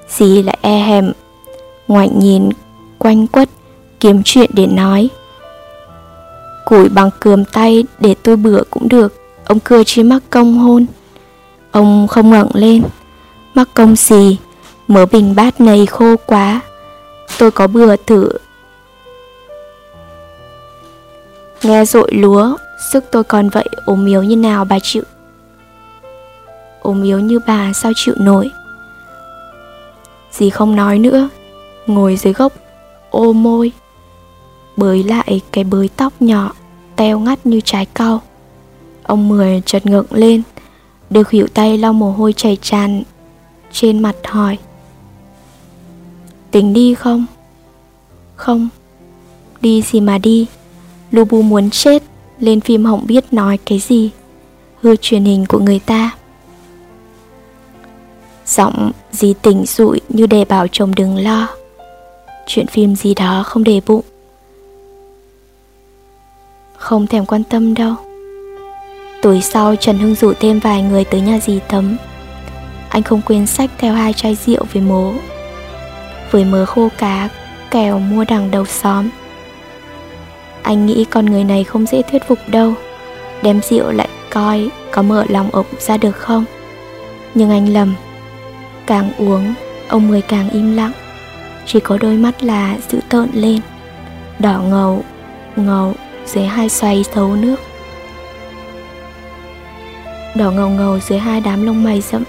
dì 0.09 0.43
lại 0.43 0.59
e 0.61 0.79
hèm. 0.79 1.13
Ngoại 1.89 2.09
nhìn 2.09 2.49
quanh 2.99 3.27
quất 3.27 3.49
kiếm 4.01 4.23
chuyện 4.25 4.51
để 4.53 4.67
nói. 4.67 5.09
Củi 6.65 6.89
bằng 6.89 7.11
cườm 7.21 7.45
tay 7.45 7.85
để 8.01 8.15
tôi 8.23 8.37
bữa 8.37 8.63
cũng 8.71 8.89
được. 8.89 9.15
Ông 9.47 9.61
cười 9.61 9.85
chi 9.85 10.03
mắc 10.03 10.23
công 10.31 10.59
hôn. 10.59 10.87
Ông 11.71 12.07
không 12.09 12.31
ngẩng 12.31 12.51
lên. 12.55 12.83
Mắc 13.55 13.69
công 13.75 13.97
gì? 13.97 14.39
Mớ 14.89 15.07
bình 15.07 15.35
bát 15.35 15.61
này 15.61 15.87
khô 15.87 16.17
quá 16.27 16.61
tôi 17.39 17.51
có 17.51 17.67
bừa 17.67 17.97
thử. 17.97 18.29
Nghe 21.63 21.85
rội 21.85 22.13
lúa, 22.13 22.57
sức 22.93 23.05
tôi 23.11 23.25
còn 23.25 23.49
vậy 23.49 23.69
ốm 23.87 24.07
yếu 24.07 24.23
như 24.23 24.37
nào 24.37 24.65
bà 24.65 24.79
chịu? 24.83 25.03
Ốm 26.81 27.03
yếu 27.03 27.19
như 27.19 27.39
bà 27.47 27.73
sao 27.73 27.93
chịu 27.97 28.15
nổi? 28.19 28.51
Dì 30.33 30.51
không 30.51 30.77
nói 30.77 30.99
nữa, 30.99 31.29
ngồi 31.87 32.17
dưới 32.17 32.33
gốc, 32.33 32.53
ô 33.11 33.33
môi, 33.33 33.73
bới 34.77 35.03
lại 35.05 35.41
cái 35.53 35.65
bới 35.65 35.91
tóc 35.97 36.13
nhỏ, 36.21 36.53
teo 36.97 37.19
ngắt 37.19 37.47
như 37.47 37.61
trái 37.65 37.87
cau. 37.87 38.23
Ông 39.03 39.29
mười 39.29 39.63
chợt 39.67 39.87
ngượng 39.87 40.07
lên 40.11 40.43
đưa 41.11 41.23
hiểu 41.31 41.47
tay 41.55 41.79
lau 41.79 41.93
mồ 41.93 42.11
hôi 42.11 42.33
chảy 42.33 42.59
tràn 42.63 43.03
trên 43.73 44.03
mặt 44.03 44.17
hỏi 44.25 44.59
tính 46.57 46.73
đi 46.73 46.95
không? 46.95 47.27
Không. 48.37 48.69
Đi 49.61 49.83
gì 49.83 50.01
mà 50.01 50.19
đi? 50.19 50.47
Lubu 51.11 51.43
muốn 51.43 51.71
chết, 51.71 52.03
lên 52.39 52.61
phim 52.61 52.85
hỏng 52.85 53.07
biết 53.07 53.33
nói 53.33 53.59
cái 53.67 53.79
gì? 53.79 54.11
Hư 54.83 54.97
truyền 54.97 55.25
hình 55.25 55.47
của 55.49 55.59
người 55.59 55.79
ta. 55.79 56.11
Giọng 58.47 58.93
gì 59.13 59.35
tỉnh 59.43 59.67
rụi 59.67 60.01
như 60.09 60.27
để 60.27 60.45
bảo 60.45 60.67
chồng 60.73 60.95
đừng 60.95 61.17
lo. 61.17 61.49
Chuyện 62.47 62.67
phim 62.67 62.97
gì 62.97 63.15
đó 63.15 63.43
không 63.47 63.65
để 63.65 63.81
bụng. 63.87 64.05
Không 66.77 67.07
thèm 67.07 67.27
quan 67.27 67.45
tâm 67.45 67.75
đâu. 67.75 67.95
Tối 69.23 69.41
sau, 69.43 69.77
trần 69.77 69.99
hưng 69.99 70.15
rủ 70.15 70.33
thêm 70.41 70.61
vài 70.61 70.83
người 70.83 71.05
tới 71.05 71.21
nhà 71.21 71.39
dì 71.39 71.59
tấm. 71.69 71.97
Anh 72.89 73.03
không 73.03 73.23
quên 73.27 73.47
sách 73.47 73.71
theo 73.79 73.95
hai 73.95 74.13
chai 74.13 74.35
rượu 74.47 74.65
với 74.73 74.83
mố 74.83 75.13
với 76.31 76.45
mớ 76.45 76.67
khô 76.67 76.89
cá, 76.99 77.29
kèo 77.71 77.99
mua 77.99 78.25
đằng 78.29 78.51
đầu 78.51 78.65
xóm. 78.65 79.09
Anh 80.63 80.87
nghĩ 80.87 81.05
con 81.11 81.27
người 81.27 81.45
này 81.45 81.65
không 81.65 81.87
dễ 81.87 82.03
thuyết 82.03 82.29
phục 82.29 82.39
đâu. 82.47 82.75
Đem 83.43 83.61
rượu 83.63 83.91
lại 83.91 84.09
coi 84.31 84.69
có 84.91 85.03
mở 85.03 85.25
lòng 85.29 85.51
ổng 85.51 85.67
ra 85.79 85.97
được 85.97 86.17
không? 86.17 86.45
Nhưng 87.35 87.51
anh 87.51 87.69
lầm. 87.69 87.95
Càng 88.87 89.11
uống, 89.19 89.55
ông 89.89 90.09
mười 90.09 90.23
càng 90.23 90.51
im 90.51 90.77
lặng. 90.77 90.93
Chỉ 91.67 91.81
có 91.81 91.99
đôi 91.99 92.15
mắt 92.15 92.43
là 92.43 92.77
dữ 92.89 92.99
tợn 93.09 93.29
lên. 93.33 93.61
Đỏ 94.39 94.61
ngầu 94.61 95.05
ngầu, 95.57 95.95
dưới 96.27 96.45
hai 96.45 96.69
xoay 96.69 97.05
thấu 97.13 97.37
nước. 97.37 97.57
Đỏ 100.35 100.51
ngầu 100.51 100.69
ngầu 100.69 100.99
dưới 100.99 101.19
hai 101.19 101.41
đám 101.41 101.67
lông 101.67 101.85
mày 101.85 102.01
rậm. 102.01 102.25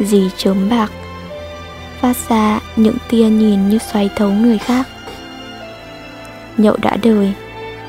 Dì 0.00 0.30
chớm 0.36 0.68
bạc 0.70 0.90
phát 2.02 2.16
ra 2.28 2.60
những 2.76 2.96
tia 3.10 3.24
nhìn 3.28 3.68
như 3.68 3.78
xoáy 3.78 4.10
thấu 4.16 4.30
người 4.30 4.58
khác. 4.58 4.88
Nhậu 6.56 6.76
đã 6.82 6.96
đời, 7.02 7.32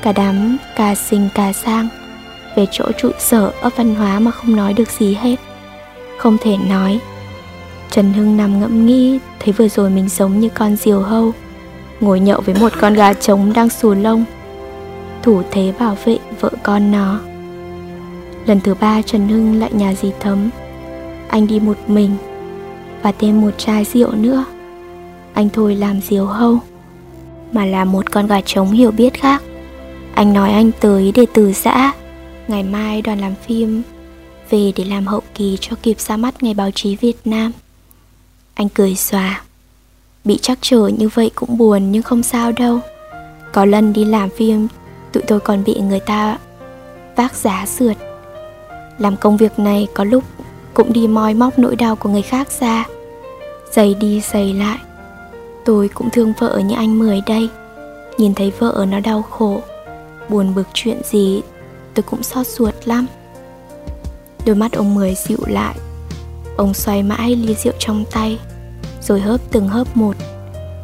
cả 0.02 0.12
đám 0.12 0.56
cà 0.76 0.94
xình 0.94 1.28
cà 1.34 1.52
sang, 1.52 1.88
về 2.56 2.66
chỗ 2.70 2.84
trụ 2.98 3.10
sở 3.18 3.52
ở 3.60 3.70
văn 3.76 3.94
hóa 3.94 4.18
mà 4.18 4.30
không 4.30 4.56
nói 4.56 4.72
được 4.72 4.90
gì 4.90 5.14
hết. 5.14 5.36
Không 6.18 6.36
thể 6.42 6.56
nói. 6.56 6.98
Trần 7.90 8.12
hưng 8.12 8.36
nằm 8.36 8.60
ngẫm 8.60 8.86
nghĩ, 8.86 9.18
thấy 9.40 9.52
vừa 9.52 9.68
rồi 9.68 9.90
mình 9.90 10.08
giống 10.08 10.40
như 10.40 10.48
con 10.48 10.76
diều 10.76 11.00
hâu, 11.00 11.32
ngồi 12.00 12.20
nhậu 12.20 12.40
với 12.40 12.54
một 12.60 12.72
con 12.80 12.94
gà 12.94 13.12
trống 13.12 13.52
đang 13.52 13.68
xù 13.68 13.94
lông. 13.94 14.24
Thủ 15.22 15.42
thế 15.50 15.72
bảo 15.78 15.96
vệ 16.04 16.18
vợ 16.40 16.50
con 16.62 16.92
nó. 16.92 17.20
Lần 18.46 18.60
thứ 18.60 18.74
ba 18.80 19.02
trần 19.02 19.28
hưng 19.28 19.60
lại 19.60 19.72
nhà 19.72 19.94
dì 20.02 20.12
thấm. 20.20 20.50
Anh 21.28 21.46
đi 21.46 21.60
một 21.60 21.76
mình 21.86 22.16
và 23.04 23.12
thêm 23.12 23.40
một 23.40 23.50
chai 23.58 23.84
rượu 23.84 24.12
nữa. 24.12 24.44
Anh 25.34 25.48
thôi 25.52 25.74
làm 25.74 26.00
diều 26.00 26.26
hâu, 26.26 26.58
mà 27.52 27.64
là 27.64 27.84
một 27.84 28.10
con 28.10 28.26
gà 28.26 28.40
trống 28.40 28.70
hiểu 28.70 28.90
biết 28.90 29.14
khác. 29.14 29.42
Anh 30.14 30.32
nói 30.32 30.52
anh 30.52 30.70
tới 30.80 31.12
để 31.14 31.26
từ 31.34 31.52
giã, 31.52 31.92
ngày 32.48 32.62
mai 32.62 33.02
đoàn 33.02 33.18
làm 33.18 33.34
phim, 33.46 33.82
về 34.50 34.72
để 34.76 34.84
làm 34.84 35.06
hậu 35.06 35.20
kỳ 35.34 35.58
cho 35.60 35.76
kịp 35.82 36.00
ra 36.00 36.16
mắt 36.16 36.42
ngày 36.42 36.54
báo 36.54 36.70
chí 36.70 36.96
việt 36.96 37.16
nam. 37.24 37.52
Anh 38.54 38.68
cười 38.68 38.94
xòa, 38.94 39.42
bị 40.24 40.38
chắc 40.42 40.58
trở 40.60 40.86
như 40.86 41.08
vậy 41.08 41.30
cũng 41.34 41.58
buồn 41.58 41.92
nhưng 41.92 42.02
không 42.02 42.22
sao 42.22 42.52
đâu. 42.52 42.80
Có 43.52 43.64
lần 43.64 43.92
đi 43.92 44.04
làm 44.04 44.30
phim, 44.30 44.68
tụi 45.12 45.22
tôi 45.26 45.40
còn 45.40 45.64
bị 45.64 45.80
người 45.80 46.00
ta 46.00 46.38
vác 47.16 47.34
giá 47.34 47.66
sượt. 47.66 47.96
Làm 48.98 49.16
công 49.16 49.36
việc 49.36 49.58
này 49.58 49.86
có 49.94 50.04
lúc 50.04 50.24
cũng 50.74 50.92
đi 50.92 51.06
moi 51.06 51.34
móc 51.34 51.58
nỗi 51.58 51.76
đau 51.76 51.96
của 51.96 52.08
người 52.08 52.22
khác 52.22 52.48
ra 52.60 52.84
giày 53.74 53.94
đi, 53.94 54.20
giày 54.20 54.52
lại. 54.52 54.78
Tôi 55.64 55.88
cũng 55.88 56.10
thương 56.10 56.32
vợ 56.38 56.60
như 56.64 56.74
anh 56.76 56.98
mười 56.98 57.20
đây. 57.26 57.48
Nhìn 58.18 58.34
thấy 58.34 58.52
vợ 58.58 58.86
nó 58.88 59.00
đau 59.00 59.22
khổ, 59.22 59.60
buồn 60.28 60.54
bực 60.54 60.66
chuyện 60.74 61.00
gì, 61.04 61.42
tôi 61.94 62.02
cũng 62.02 62.22
xót 62.22 62.46
ruột 62.46 62.74
lắm. 62.84 63.06
Đôi 64.46 64.56
mắt 64.56 64.72
ông 64.72 64.94
mười 64.94 65.14
dịu 65.14 65.38
lại. 65.46 65.74
Ông 66.56 66.74
xoay 66.74 67.02
mãi 67.02 67.36
ly 67.36 67.54
rượu 67.54 67.72
trong 67.78 68.04
tay, 68.10 68.38
rồi 69.02 69.20
hớp 69.20 69.40
từng 69.50 69.68
hớp 69.68 69.96
một, 69.96 70.16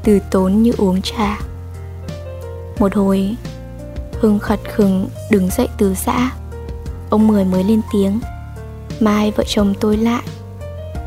từ 0.04 0.18
tốn 0.30 0.62
như 0.62 0.72
uống 0.78 1.02
trà. 1.02 1.38
Một 2.78 2.94
hồi, 2.94 3.36
hưng 4.20 4.38
khật 4.38 4.60
khừng 4.74 5.08
đứng 5.30 5.50
dậy 5.50 5.68
từ 5.78 5.94
xã 5.94 6.30
ông 7.10 7.28
mười 7.28 7.44
mới 7.44 7.64
lên 7.64 7.80
tiếng. 7.92 8.20
Mai 9.00 9.30
vợ 9.30 9.44
chồng 9.46 9.74
tôi 9.80 9.96
lại. 9.96 10.22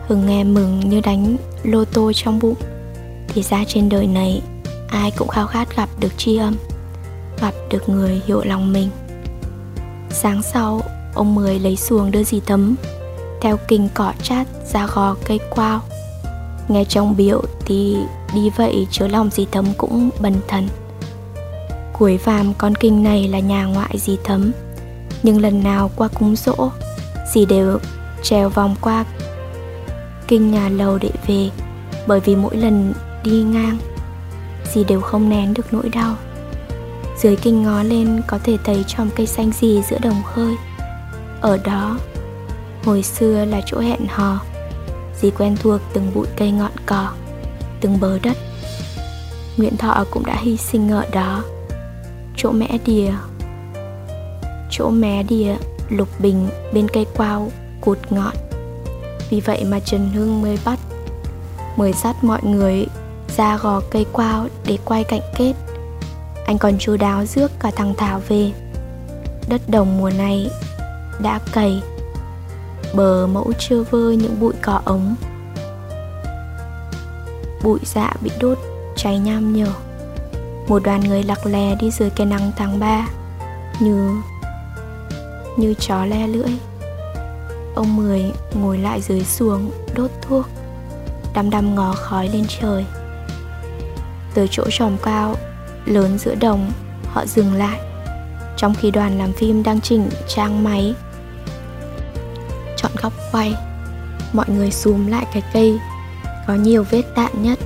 Hưng 0.07 0.25
nghe 0.25 0.43
mừng 0.43 0.89
như 0.89 1.01
đánh 1.01 1.37
lô 1.63 1.85
tô 1.85 2.11
trong 2.15 2.39
bụng. 2.39 2.55
Thì 3.27 3.43
ra 3.43 3.63
trên 3.67 3.89
đời 3.89 4.07
này, 4.07 4.41
ai 4.87 5.11
cũng 5.11 5.27
khao 5.27 5.47
khát 5.47 5.75
gặp 5.75 5.89
được 5.99 6.17
tri 6.17 6.37
âm, 6.37 6.55
gặp 7.41 7.53
được 7.69 7.89
người 7.89 8.21
hiểu 8.25 8.41
lòng 8.45 8.73
mình. 8.73 8.89
Sáng 10.09 10.41
sau, 10.43 10.81
ông 11.15 11.35
mười 11.35 11.59
lấy 11.59 11.75
xuồng 11.75 12.11
đưa 12.11 12.23
dì 12.23 12.39
thấm, 12.45 12.75
theo 13.41 13.57
kinh 13.67 13.89
cỏ 13.93 14.13
chát 14.23 14.47
ra 14.73 14.87
gò 14.93 15.15
cây 15.25 15.39
quao. 15.49 15.81
Nghe 16.67 16.85
trong 16.85 17.17
biểu 17.17 17.41
thì 17.65 17.97
đi 18.33 18.49
vậy 18.49 18.87
chớ 18.91 19.07
lòng 19.07 19.29
dì 19.31 19.47
thấm 19.51 19.65
cũng 19.77 20.09
bần 20.19 20.35
thần. 20.47 20.67
Cuối 21.93 22.17
vàm 22.17 22.53
con 22.53 22.75
kinh 22.75 23.03
này 23.03 23.27
là 23.27 23.39
nhà 23.39 23.65
ngoại 23.65 23.97
dì 23.99 24.17
thấm, 24.23 24.51
nhưng 25.23 25.41
lần 25.41 25.63
nào 25.63 25.91
qua 25.95 26.07
cúng 26.07 26.35
dỗ, 26.35 26.69
dì 27.33 27.45
đều 27.45 27.79
trèo 28.23 28.49
vòng 28.49 28.75
qua 28.81 29.05
kinh 30.27 30.51
nhà 30.51 30.69
lầu 30.69 30.97
để 30.97 31.11
về, 31.27 31.49
bởi 32.07 32.19
vì 32.19 32.35
mỗi 32.35 32.57
lần 32.57 32.93
đi 33.23 33.43
ngang, 33.43 33.77
dì 34.73 34.83
đều 34.83 35.01
không 35.01 35.29
nén 35.29 35.53
được 35.53 35.73
nỗi 35.73 35.89
đau. 35.89 36.15
Dưới 37.17 37.35
kinh 37.35 37.63
ngó 37.63 37.83
lên 37.83 38.21
có 38.27 38.39
thể 38.43 38.57
thấy 38.63 38.83
tròm 38.87 39.09
cây 39.15 39.27
xanh 39.27 39.51
gì 39.51 39.81
giữa 39.89 39.97
đồng 39.97 40.23
khơi. 40.23 40.55
Ở 41.41 41.57
đó, 41.57 41.99
hồi 42.85 43.03
xưa 43.03 43.45
là 43.45 43.61
chỗ 43.65 43.79
hẹn 43.79 44.07
hò. 44.09 44.39
Dì 45.21 45.31
quen 45.31 45.55
thuộc 45.61 45.81
từng 45.93 46.11
bụi 46.13 46.27
cây 46.37 46.51
ngọn 46.51 46.71
cỏ, 46.85 47.09
từng 47.81 47.99
bờ 47.99 48.19
đất. 48.19 48.37
Nguyễn 49.57 49.77
thọ 49.77 50.05
cũng 50.11 50.25
đã 50.25 50.35
hy 50.41 50.57
sinh 50.57 50.89
ở 50.89 51.05
đó. 51.11 51.43
Chỗ 52.37 52.51
mẹ 52.51 52.77
đìa, 52.85 53.11
chỗ 54.71 54.89
mé 54.89 55.23
đìa 55.23 55.55
lục 55.89 56.07
bình 56.19 56.47
bên 56.73 56.87
cây 56.93 57.05
quao 57.17 57.51
cụt 57.81 57.97
ngọn 58.09 58.33
vì 59.33 59.41
vậy 59.41 59.63
mà 59.63 59.79
trần 59.79 60.09
hưng 60.13 60.41
mới 60.41 60.59
bắt, 60.65 60.79
mới 61.75 61.93
dắt 61.93 62.23
mọi 62.23 62.43
người 62.43 62.85
ra 63.37 63.57
gò 63.57 63.81
cây 63.91 64.05
quao 64.13 64.47
để 64.65 64.77
quay 64.85 65.03
cạnh 65.03 65.21
kết. 65.35 65.53
Anh 66.45 66.57
còn 66.57 66.77
chú 66.79 66.97
đáo 66.97 67.25
rước 67.25 67.51
cả 67.59 67.71
thằng 67.75 67.93
thảo 67.97 68.21
về. 68.27 68.51
Đất 69.49 69.61
đồng 69.67 69.97
mùa 69.97 70.09
này 70.17 70.49
đã 71.19 71.39
cày, 71.53 71.81
bờ 72.95 73.27
mẫu 73.27 73.51
chưa 73.59 73.83
vơ 73.83 74.11
những 74.11 74.39
bụi 74.39 74.53
cỏ 74.61 74.81
ống. 74.85 75.15
Bụi 77.63 77.79
dạ 77.83 78.13
bị 78.21 78.31
đốt 78.39 78.57
cháy 78.95 79.19
nham 79.19 79.53
nhở. 79.53 79.67
Một 80.67 80.83
đoàn 80.83 81.01
người 81.01 81.23
lặc 81.23 81.45
lè 81.45 81.75
đi 81.75 81.91
dưới 81.91 82.09
cái 82.09 82.27
nắng 82.27 82.51
tháng 82.57 82.79
3 82.79 83.07
như 83.79 84.21
như 85.57 85.73
chó 85.73 86.05
le 86.05 86.27
lưỡi 86.27 86.51
ông 87.75 87.95
mười 87.95 88.31
ngồi 88.53 88.77
lại 88.77 89.01
dưới 89.01 89.23
xuồng, 89.23 89.71
đốt 89.95 90.11
thuốc. 90.21 90.45
Đăm 91.33 91.49
đăm 91.49 91.75
ngó 91.75 91.93
khói 91.93 92.29
lên 92.29 92.45
trời. 92.61 92.85
Từ 94.33 94.47
chỗ 94.51 94.63
tròm 94.71 94.97
cao, 95.03 95.35
lớn 95.85 96.17
giữa 96.17 96.35
đồng, 96.35 96.71
họ 97.07 97.25
dừng 97.25 97.53
lại. 97.53 97.79
Trong 98.57 98.75
khi 98.75 98.91
đoàn 98.91 99.17
làm 99.17 99.33
phim 99.33 99.63
đang 99.63 99.81
chỉnh 99.81 100.09
trang 100.27 100.63
máy. 100.63 100.93
Chọn 102.77 102.91
góc 103.01 103.13
quay. 103.31 103.55
Mọi 104.33 104.45
người 104.49 104.71
xúm 104.71 105.07
lại 105.07 105.25
cái 105.33 105.43
cây. 105.53 105.79
Có 106.47 106.53
nhiều 106.53 106.85
vết 106.89 107.03
đạn 107.15 107.43
nhất. 107.43 107.59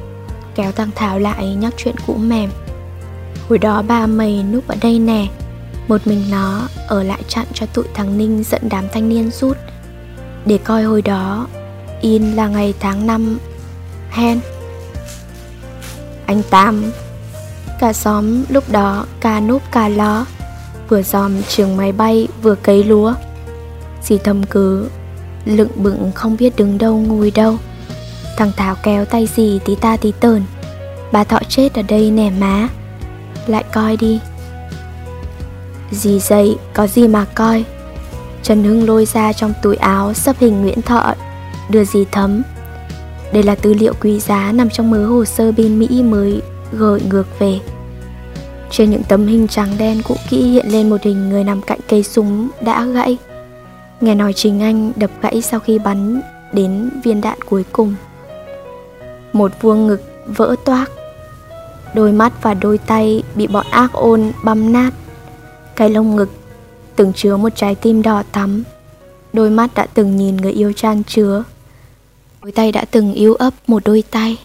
Kéo 0.55 0.71
thằng 0.71 0.89
Thảo 0.95 1.19
lại 1.19 1.55
nhắc 1.55 1.73
chuyện 1.77 1.95
cũ 2.07 2.13
mềm. 2.13 2.49
Hồi 3.49 3.57
đó 3.57 3.81
ba 3.81 4.07
mày 4.07 4.43
núp 4.43 4.67
ở 4.67 4.75
đây 4.81 4.99
nè. 4.99 5.27
Một 5.87 6.07
mình 6.07 6.23
nó 6.31 6.67
ở 6.87 7.03
lại 7.03 7.23
chặn 7.27 7.45
cho 7.53 7.65
tụi 7.65 7.85
thằng 7.93 8.17
Ninh 8.17 8.43
dẫn 8.43 8.61
đám 8.69 8.85
thanh 8.93 9.09
niên 9.09 9.31
rút. 9.31 9.57
Để 10.45 10.57
coi 10.57 10.83
hồi 10.83 11.01
đó, 11.01 11.47
In 12.01 12.33
là 12.33 12.47
ngày 12.47 12.73
tháng 12.79 13.07
năm. 13.07 13.37
Hen. 14.09 14.39
Anh 16.25 16.41
Tam. 16.49 16.91
Cả 17.79 17.93
xóm 17.93 18.43
lúc 18.49 18.71
đó 18.71 19.05
ca 19.19 19.39
núp 19.39 19.61
ca 19.71 19.87
lo. 19.87 20.25
Vừa 20.89 21.01
dòm 21.01 21.43
trường 21.43 21.77
máy 21.77 21.91
bay 21.91 22.27
vừa 22.41 22.55
cấy 22.55 22.83
lúa. 22.83 23.13
Dì 24.03 24.17
thầm 24.17 24.43
cứ 24.43 24.89
Lựng 25.45 25.71
bựng 25.75 26.11
không 26.15 26.37
biết 26.37 26.55
đứng 26.55 26.77
đâu 26.77 26.97
ngồi 27.07 27.31
đâu. 27.31 27.57
Thằng 28.37 28.51
Thảo 28.57 28.75
kéo 28.83 29.05
tay 29.05 29.27
dì 29.35 29.59
tí 29.65 29.75
ta 29.75 29.97
tí 29.97 30.11
tờn. 30.19 30.43
Bà 31.11 31.23
thọ 31.23 31.39
chết 31.49 31.73
ở 31.73 31.81
đây 31.81 32.11
nè 32.11 32.29
má. 32.39 32.67
Lại 33.47 33.63
coi 33.73 33.97
đi. 33.97 34.19
Dì 35.91 36.19
dậy, 36.19 36.55
có 36.73 36.87
gì 36.87 37.07
mà 37.07 37.25
coi? 37.35 37.65
Trần 38.43 38.63
Hưng 38.63 38.87
lôi 38.87 39.05
ra 39.05 39.33
trong 39.33 39.53
túi 39.61 39.75
áo 39.75 40.13
sắp 40.13 40.35
hình 40.39 40.61
Nguyễn 40.61 40.81
Thọ, 40.81 41.13
Đưa 41.69 41.83
dì 41.83 42.05
thấm. 42.11 42.41
Đây 43.33 43.43
là 43.43 43.55
tư 43.55 43.73
liệu 43.73 43.93
quý 44.01 44.19
giá 44.19 44.51
nằm 44.51 44.69
trong 44.69 44.91
mớ 44.91 45.05
hồ 45.05 45.25
sơ 45.25 45.51
bên 45.51 45.79
Mỹ 45.79 46.03
mới 46.03 46.41
gửi 46.71 47.01
ngược 47.09 47.39
về. 47.39 47.59
Trên 48.71 48.91
những 48.91 49.03
tấm 49.03 49.27
hình 49.27 49.47
trắng 49.47 49.69
đen 49.77 50.01
cũ 50.07 50.15
kỹ 50.29 50.43
hiện 50.43 50.65
lên 50.69 50.89
một 50.89 51.01
hình 51.01 51.29
người 51.29 51.43
nằm 51.43 51.61
cạnh 51.61 51.79
cây 51.87 52.03
súng 52.03 52.49
đã 52.61 52.85
gãy. 52.85 53.17
Nghe 54.01 54.15
nói 54.15 54.33
chính 54.33 54.61
anh 54.61 54.91
đập 54.95 55.11
gãy 55.21 55.41
sau 55.41 55.59
khi 55.59 55.79
bắn 55.79 56.21
đến 56.53 56.89
viên 57.03 57.21
đạn 57.21 57.37
cuối 57.49 57.65
cùng. 57.71 57.95
Một 59.33 59.51
vuông 59.61 59.87
ngực 59.87 60.01
vỡ 60.25 60.55
toác, 60.65 60.91
Đôi 61.93 62.11
mắt 62.11 62.33
và 62.41 62.53
đôi 62.53 62.77
tay 62.77 63.23
bị 63.35 63.47
bọn 63.47 63.65
ác 63.69 63.93
ôn 63.93 64.31
băm 64.43 64.73
nát. 64.73 64.91
Cái 65.75 65.89
lông 65.89 66.15
ngực 66.15 66.29
từng 66.97 67.13
chứa 67.13 67.37
một 67.37 67.55
trái 67.55 67.75
tim 67.75 68.01
đỏ 68.01 68.23
thắm 68.31 68.63
Đôi 69.33 69.49
mắt 69.49 69.73
đã 69.75 69.85
từng 69.93 70.15
nhìn 70.15 70.37
người 70.37 70.51
yêu 70.51 70.73
trang 70.73 71.03
chứa. 71.03 71.43
Đôi 72.41 72.51
tay 72.51 72.71
đã 72.71 72.85
từng 72.91 73.13
yêu 73.13 73.33
ấp 73.33 73.53
một 73.67 73.83
đôi 73.85 74.03
tay. 74.11 74.37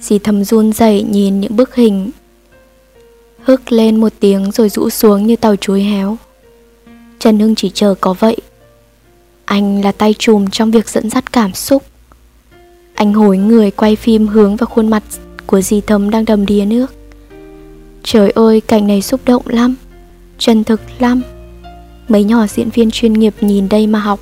Dì 0.00 0.18
thầm 0.18 0.44
run 0.44 0.72
rẩy 0.72 1.02
nhìn 1.02 1.40
những 1.40 1.56
bức 1.56 1.74
hình. 1.74 2.10
Hức 3.42 3.72
lên 3.72 4.00
một 4.00 4.12
tiếng 4.20 4.50
rồi 4.50 4.68
rũ 4.68 4.90
xuống 4.90 5.26
như 5.26 5.36
tàu 5.36 5.56
chuối 5.56 5.82
héo. 5.82 6.16
Trần 7.18 7.38
Hưng 7.38 7.54
chỉ 7.54 7.70
chờ 7.74 7.94
có 8.00 8.14
vậy. 8.18 8.36
Anh 9.44 9.84
là 9.84 9.92
tay 9.92 10.14
chùm 10.18 10.46
trong 10.50 10.70
việc 10.70 10.88
dẫn 10.88 11.10
dắt 11.10 11.32
cảm 11.32 11.54
xúc. 11.54 11.82
Anh 12.94 13.14
hồi 13.14 13.38
người 13.38 13.70
quay 13.70 13.96
phim 13.96 14.26
hướng 14.26 14.56
vào 14.56 14.66
khuôn 14.66 14.90
mặt 14.90 15.02
của 15.46 15.60
dì 15.60 15.80
thầm 15.80 16.10
đang 16.10 16.24
đầm 16.24 16.46
đìa 16.46 16.64
nước. 16.64 16.94
Trời 18.02 18.30
ơi, 18.30 18.60
cảnh 18.60 18.86
này 18.86 19.02
xúc 19.02 19.20
động 19.24 19.42
lắm. 19.46 19.74
Chân 20.38 20.64
thực 20.64 20.80
lắm. 20.98 21.22
Mấy 22.08 22.24
nhỏ 22.24 22.46
diễn 22.46 22.70
viên 22.70 22.90
chuyên 22.90 23.12
nghiệp 23.12 23.34
nhìn 23.40 23.68
đây 23.68 23.86
mà 23.86 23.98
học. 23.98 24.20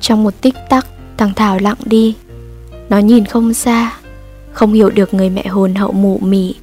Trong 0.00 0.24
một 0.24 0.34
tích 0.40 0.54
tắc, 0.68 0.86
Thằng 1.16 1.34
Thảo 1.34 1.58
lặng 1.58 1.76
đi. 1.84 2.14
Nó 2.88 2.98
nhìn 2.98 3.24
không 3.24 3.54
xa, 3.54 3.92
Không 4.52 4.72
hiểu 4.72 4.90
được 4.90 5.14
người 5.14 5.30
mẹ 5.30 5.46
hồn 5.46 5.74
hậu 5.74 5.92
mụ 5.92 6.18
mị 6.18 6.54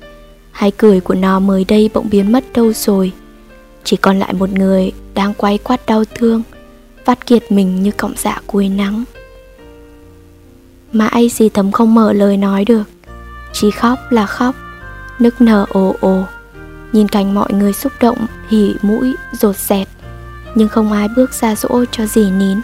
Hay 0.51 0.71
cười 0.71 0.99
của 0.99 1.15
nó 1.15 1.39
mới 1.39 1.65
đây 1.67 1.89
bỗng 1.93 2.09
biến 2.09 2.31
mất 2.31 2.43
đâu 2.53 2.73
rồi. 2.73 3.11
Chỉ 3.83 3.97
còn 3.97 4.19
lại 4.19 4.33
một 4.33 4.49
người 4.49 4.91
đang 5.13 5.33
quay 5.33 5.57
quát 5.57 5.85
đau 5.85 6.03
thương 6.15 6.43
Vắt 7.05 7.27
kiệt 7.27 7.51
mình 7.51 7.83
như 7.83 7.91
cọng 7.91 8.13
dạ 8.17 8.41
cuối 8.47 8.69
nắng. 8.69 9.03
Mãi 10.93 11.29
gì 11.29 11.49
thấm 11.49 11.71
không 11.71 11.95
mở 11.95 12.13
lời 12.13 12.37
nói 12.37 12.65
được. 12.65 12.83
Chỉ 13.53 13.71
khóc 13.71 13.99
là 14.09 14.25
khóc, 14.25 14.55
Nức 15.19 15.41
nở 15.41 15.65
ồ 15.69 15.95
ồ. 15.99 16.23
Nhìn 16.91 17.07
cảnh 17.07 17.33
mọi 17.33 17.53
người 17.53 17.73
xúc 17.73 17.91
động 18.01 18.25
Hỉ 18.49 18.75
mũi, 18.81 19.15
rột 19.31 19.57
rẹt 19.57 19.87
Nhưng 20.55 20.67
không 20.67 20.91
ai 20.91 21.07
bước 21.15 21.33
ra 21.33 21.55
dỗ 21.55 21.85
cho 21.91 22.05
gì 22.05 22.31
nín. 22.31 22.57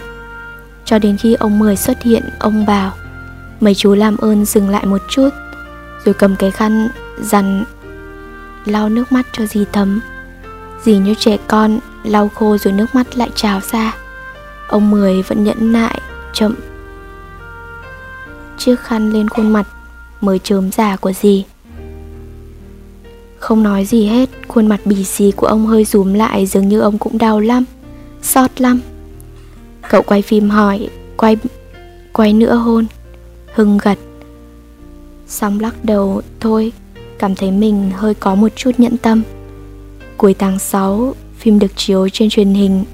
Cho 0.84 0.98
đến 0.98 1.16
khi 1.16 1.34
ông 1.34 1.58
Mười 1.58 1.76
xuất 1.76 2.02
hiện 2.02 2.22
Ông 2.38 2.66
bảo 2.66 2.92
Mấy 3.60 3.74
chú 3.74 3.94
làm 3.94 4.16
ơn 4.16 4.44
dừng 4.44 4.68
lại 4.68 4.86
một 4.86 5.02
chút 5.08 5.28
Rồi 6.04 6.14
cầm 6.14 6.36
cái 6.36 6.50
khăn 6.50 6.88
dằn 7.20 7.64
lau 8.64 8.88
nước 8.88 9.12
mắt 9.12 9.26
cho 9.32 9.46
dì 9.46 9.64
thấm 9.72 10.00
Dì 10.84 10.98
như 10.98 11.14
trẻ 11.14 11.36
con 11.48 11.78
lau 12.04 12.28
khô 12.28 12.58
rồi 12.58 12.72
nước 12.72 12.94
mắt 12.94 13.16
lại 13.16 13.30
trào 13.34 13.60
ra. 13.70 13.96
Ông 14.68 14.90
Mười 14.90 15.22
vẫn 15.22 15.44
nhẫn 15.44 15.72
nại 15.72 16.00
Chậm 16.32 16.54
Chiếc 18.58 18.80
khăn 18.80 19.12
lên 19.12 19.28
khuôn 19.28 19.52
mặt 19.52 19.66
Mới 20.20 20.38
chớm 20.38 20.72
già 20.72 20.96
của 20.96 21.12
dì. 21.12 21.44
Không 23.38 23.62
nói 23.62 23.84
gì 23.84 24.06
hết, 24.06 24.28
Khuôn 24.48 24.66
mặt 24.66 24.80
bì 24.84 25.04
xì 25.04 25.30
của 25.30 25.46
ông 25.46 25.66
hơi 25.66 25.84
rúm 25.84 26.14
lại 26.14 26.46
Dường 26.46 26.68
như 26.68 26.80
ông 26.80 26.98
cũng 26.98 27.18
đau 27.18 27.40
lắm, 27.40 27.64
Xót 28.22 28.60
lắm. 28.60 28.80
Cậu 29.90 30.02
quay 30.02 30.22
phim 30.22 30.50
hỏi, 30.50 30.88
Quay 31.16 31.36
quay 32.12 32.32
nữa 32.32 32.54
hôn. 32.54 32.86
Hưng 33.54 33.78
gật. 33.82 33.98
Xong 35.26 35.60
lắc 35.60 35.84
đầu, 35.84 36.22
Thôi, 36.40 36.72
Cảm 37.18 37.34
thấy 37.34 37.50
mình 37.50 37.90
hơi 37.94 38.14
có 38.14 38.34
một 38.34 38.48
chút 38.56 38.70
nhẫn 38.78 38.96
tâm. 38.96 39.22
Cuối 40.16 40.34
tháng 40.34 40.58
6 40.58 41.14
Phim 41.38 41.58
được 41.58 41.76
chiếu 41.76 42.08
trên 42.08 42.30
truyền 42.30 42.54
hình. 42.54 42.84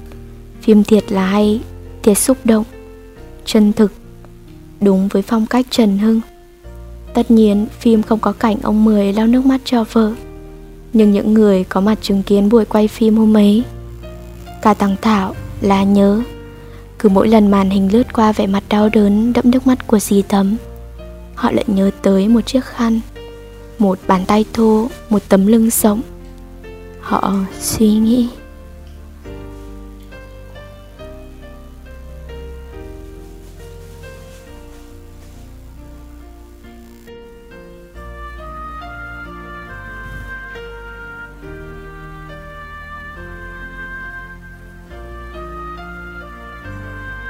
Phim 0.61 0.83
thiệt 0.83 1.11
là 1.11 1.25
hay, 1.25 1.61
Thiệt 2.03 2.17
xúc 2.17 2.37
động. 2.43 2.63
Chân 3.45 3.73
thực. 3.73 3.91
Đúng 4.81 5.07
với 5.07 5.21
phong 5.21 5.45
cách 5.45 5.65
Trần 5.69 5.97
Hưng. 5.97 6.21
Tất 7.13 7.31
nhiên, 7.31 7.67
phim 7.79 8.03
không 8.03 8.19
có 8.19 8.31
cảnh 8.31 8.57
ông 8.61 8.85
Mười 8.85 9.13
lau 9.13 9.27
nước 9.27 9.45
mắt 9.45 9.61
cho 9.63 9.83
vợ. 9.91 10.13
Nhưng 10.95 11.11
những 11.11 11.33
người 11.33 11.63
có 11.63 11.81
mặt 11.81 11.97
chứng 12.01 12.23
kiến 12.23 12.49
buổi 12.49 12.65
quay 12.65 12.87
phim 12.87 13.17
hôm 13.17 13.37
ấy 13.37 13.63
Cả 14.61 14.73
Tăng 14.73 14.95
Thảo 15.01 15.35
là 15.61 15.83
nhớ 15.83 16.21
Cứ 16.99 17.09
mỗi 17.09 17.27
lần 17.27 17.51
màn 17.51 17.69
hình 17.69 17.93
lướt 17.93 18.13
qua 18.13 18.31
vẻ 18.31 18.47
mặt 18.47 18.63
đau 18.69 18.89
đớn 18.89 19.33
đẫm 19.33 19.51
nước 19.51 19.67
mắt 19.67 19.87
của 19.87 19.99
dì 19.99 20.21
Thấm 20.21 20.57
Họ 21.35 21.51
lại 21.51 21.63
nhớ 21.67 21.91
tới 22.01 22.27
một 22.27 22.41
chiếc 22.41 22.65
khăn 22.65 22.99
Một 23.79 23.99
bàn 24.07 24.25
tay 24.27 24.45
thô, 24.53 24.87
một 25.09 25.21
tấm 25.29 25.47
lưng 25.47 25.69
rộng, 25.69 26.01
Họ 26.99 27.33
suy 27.59 27.93
nghĩ. 27.93 28.27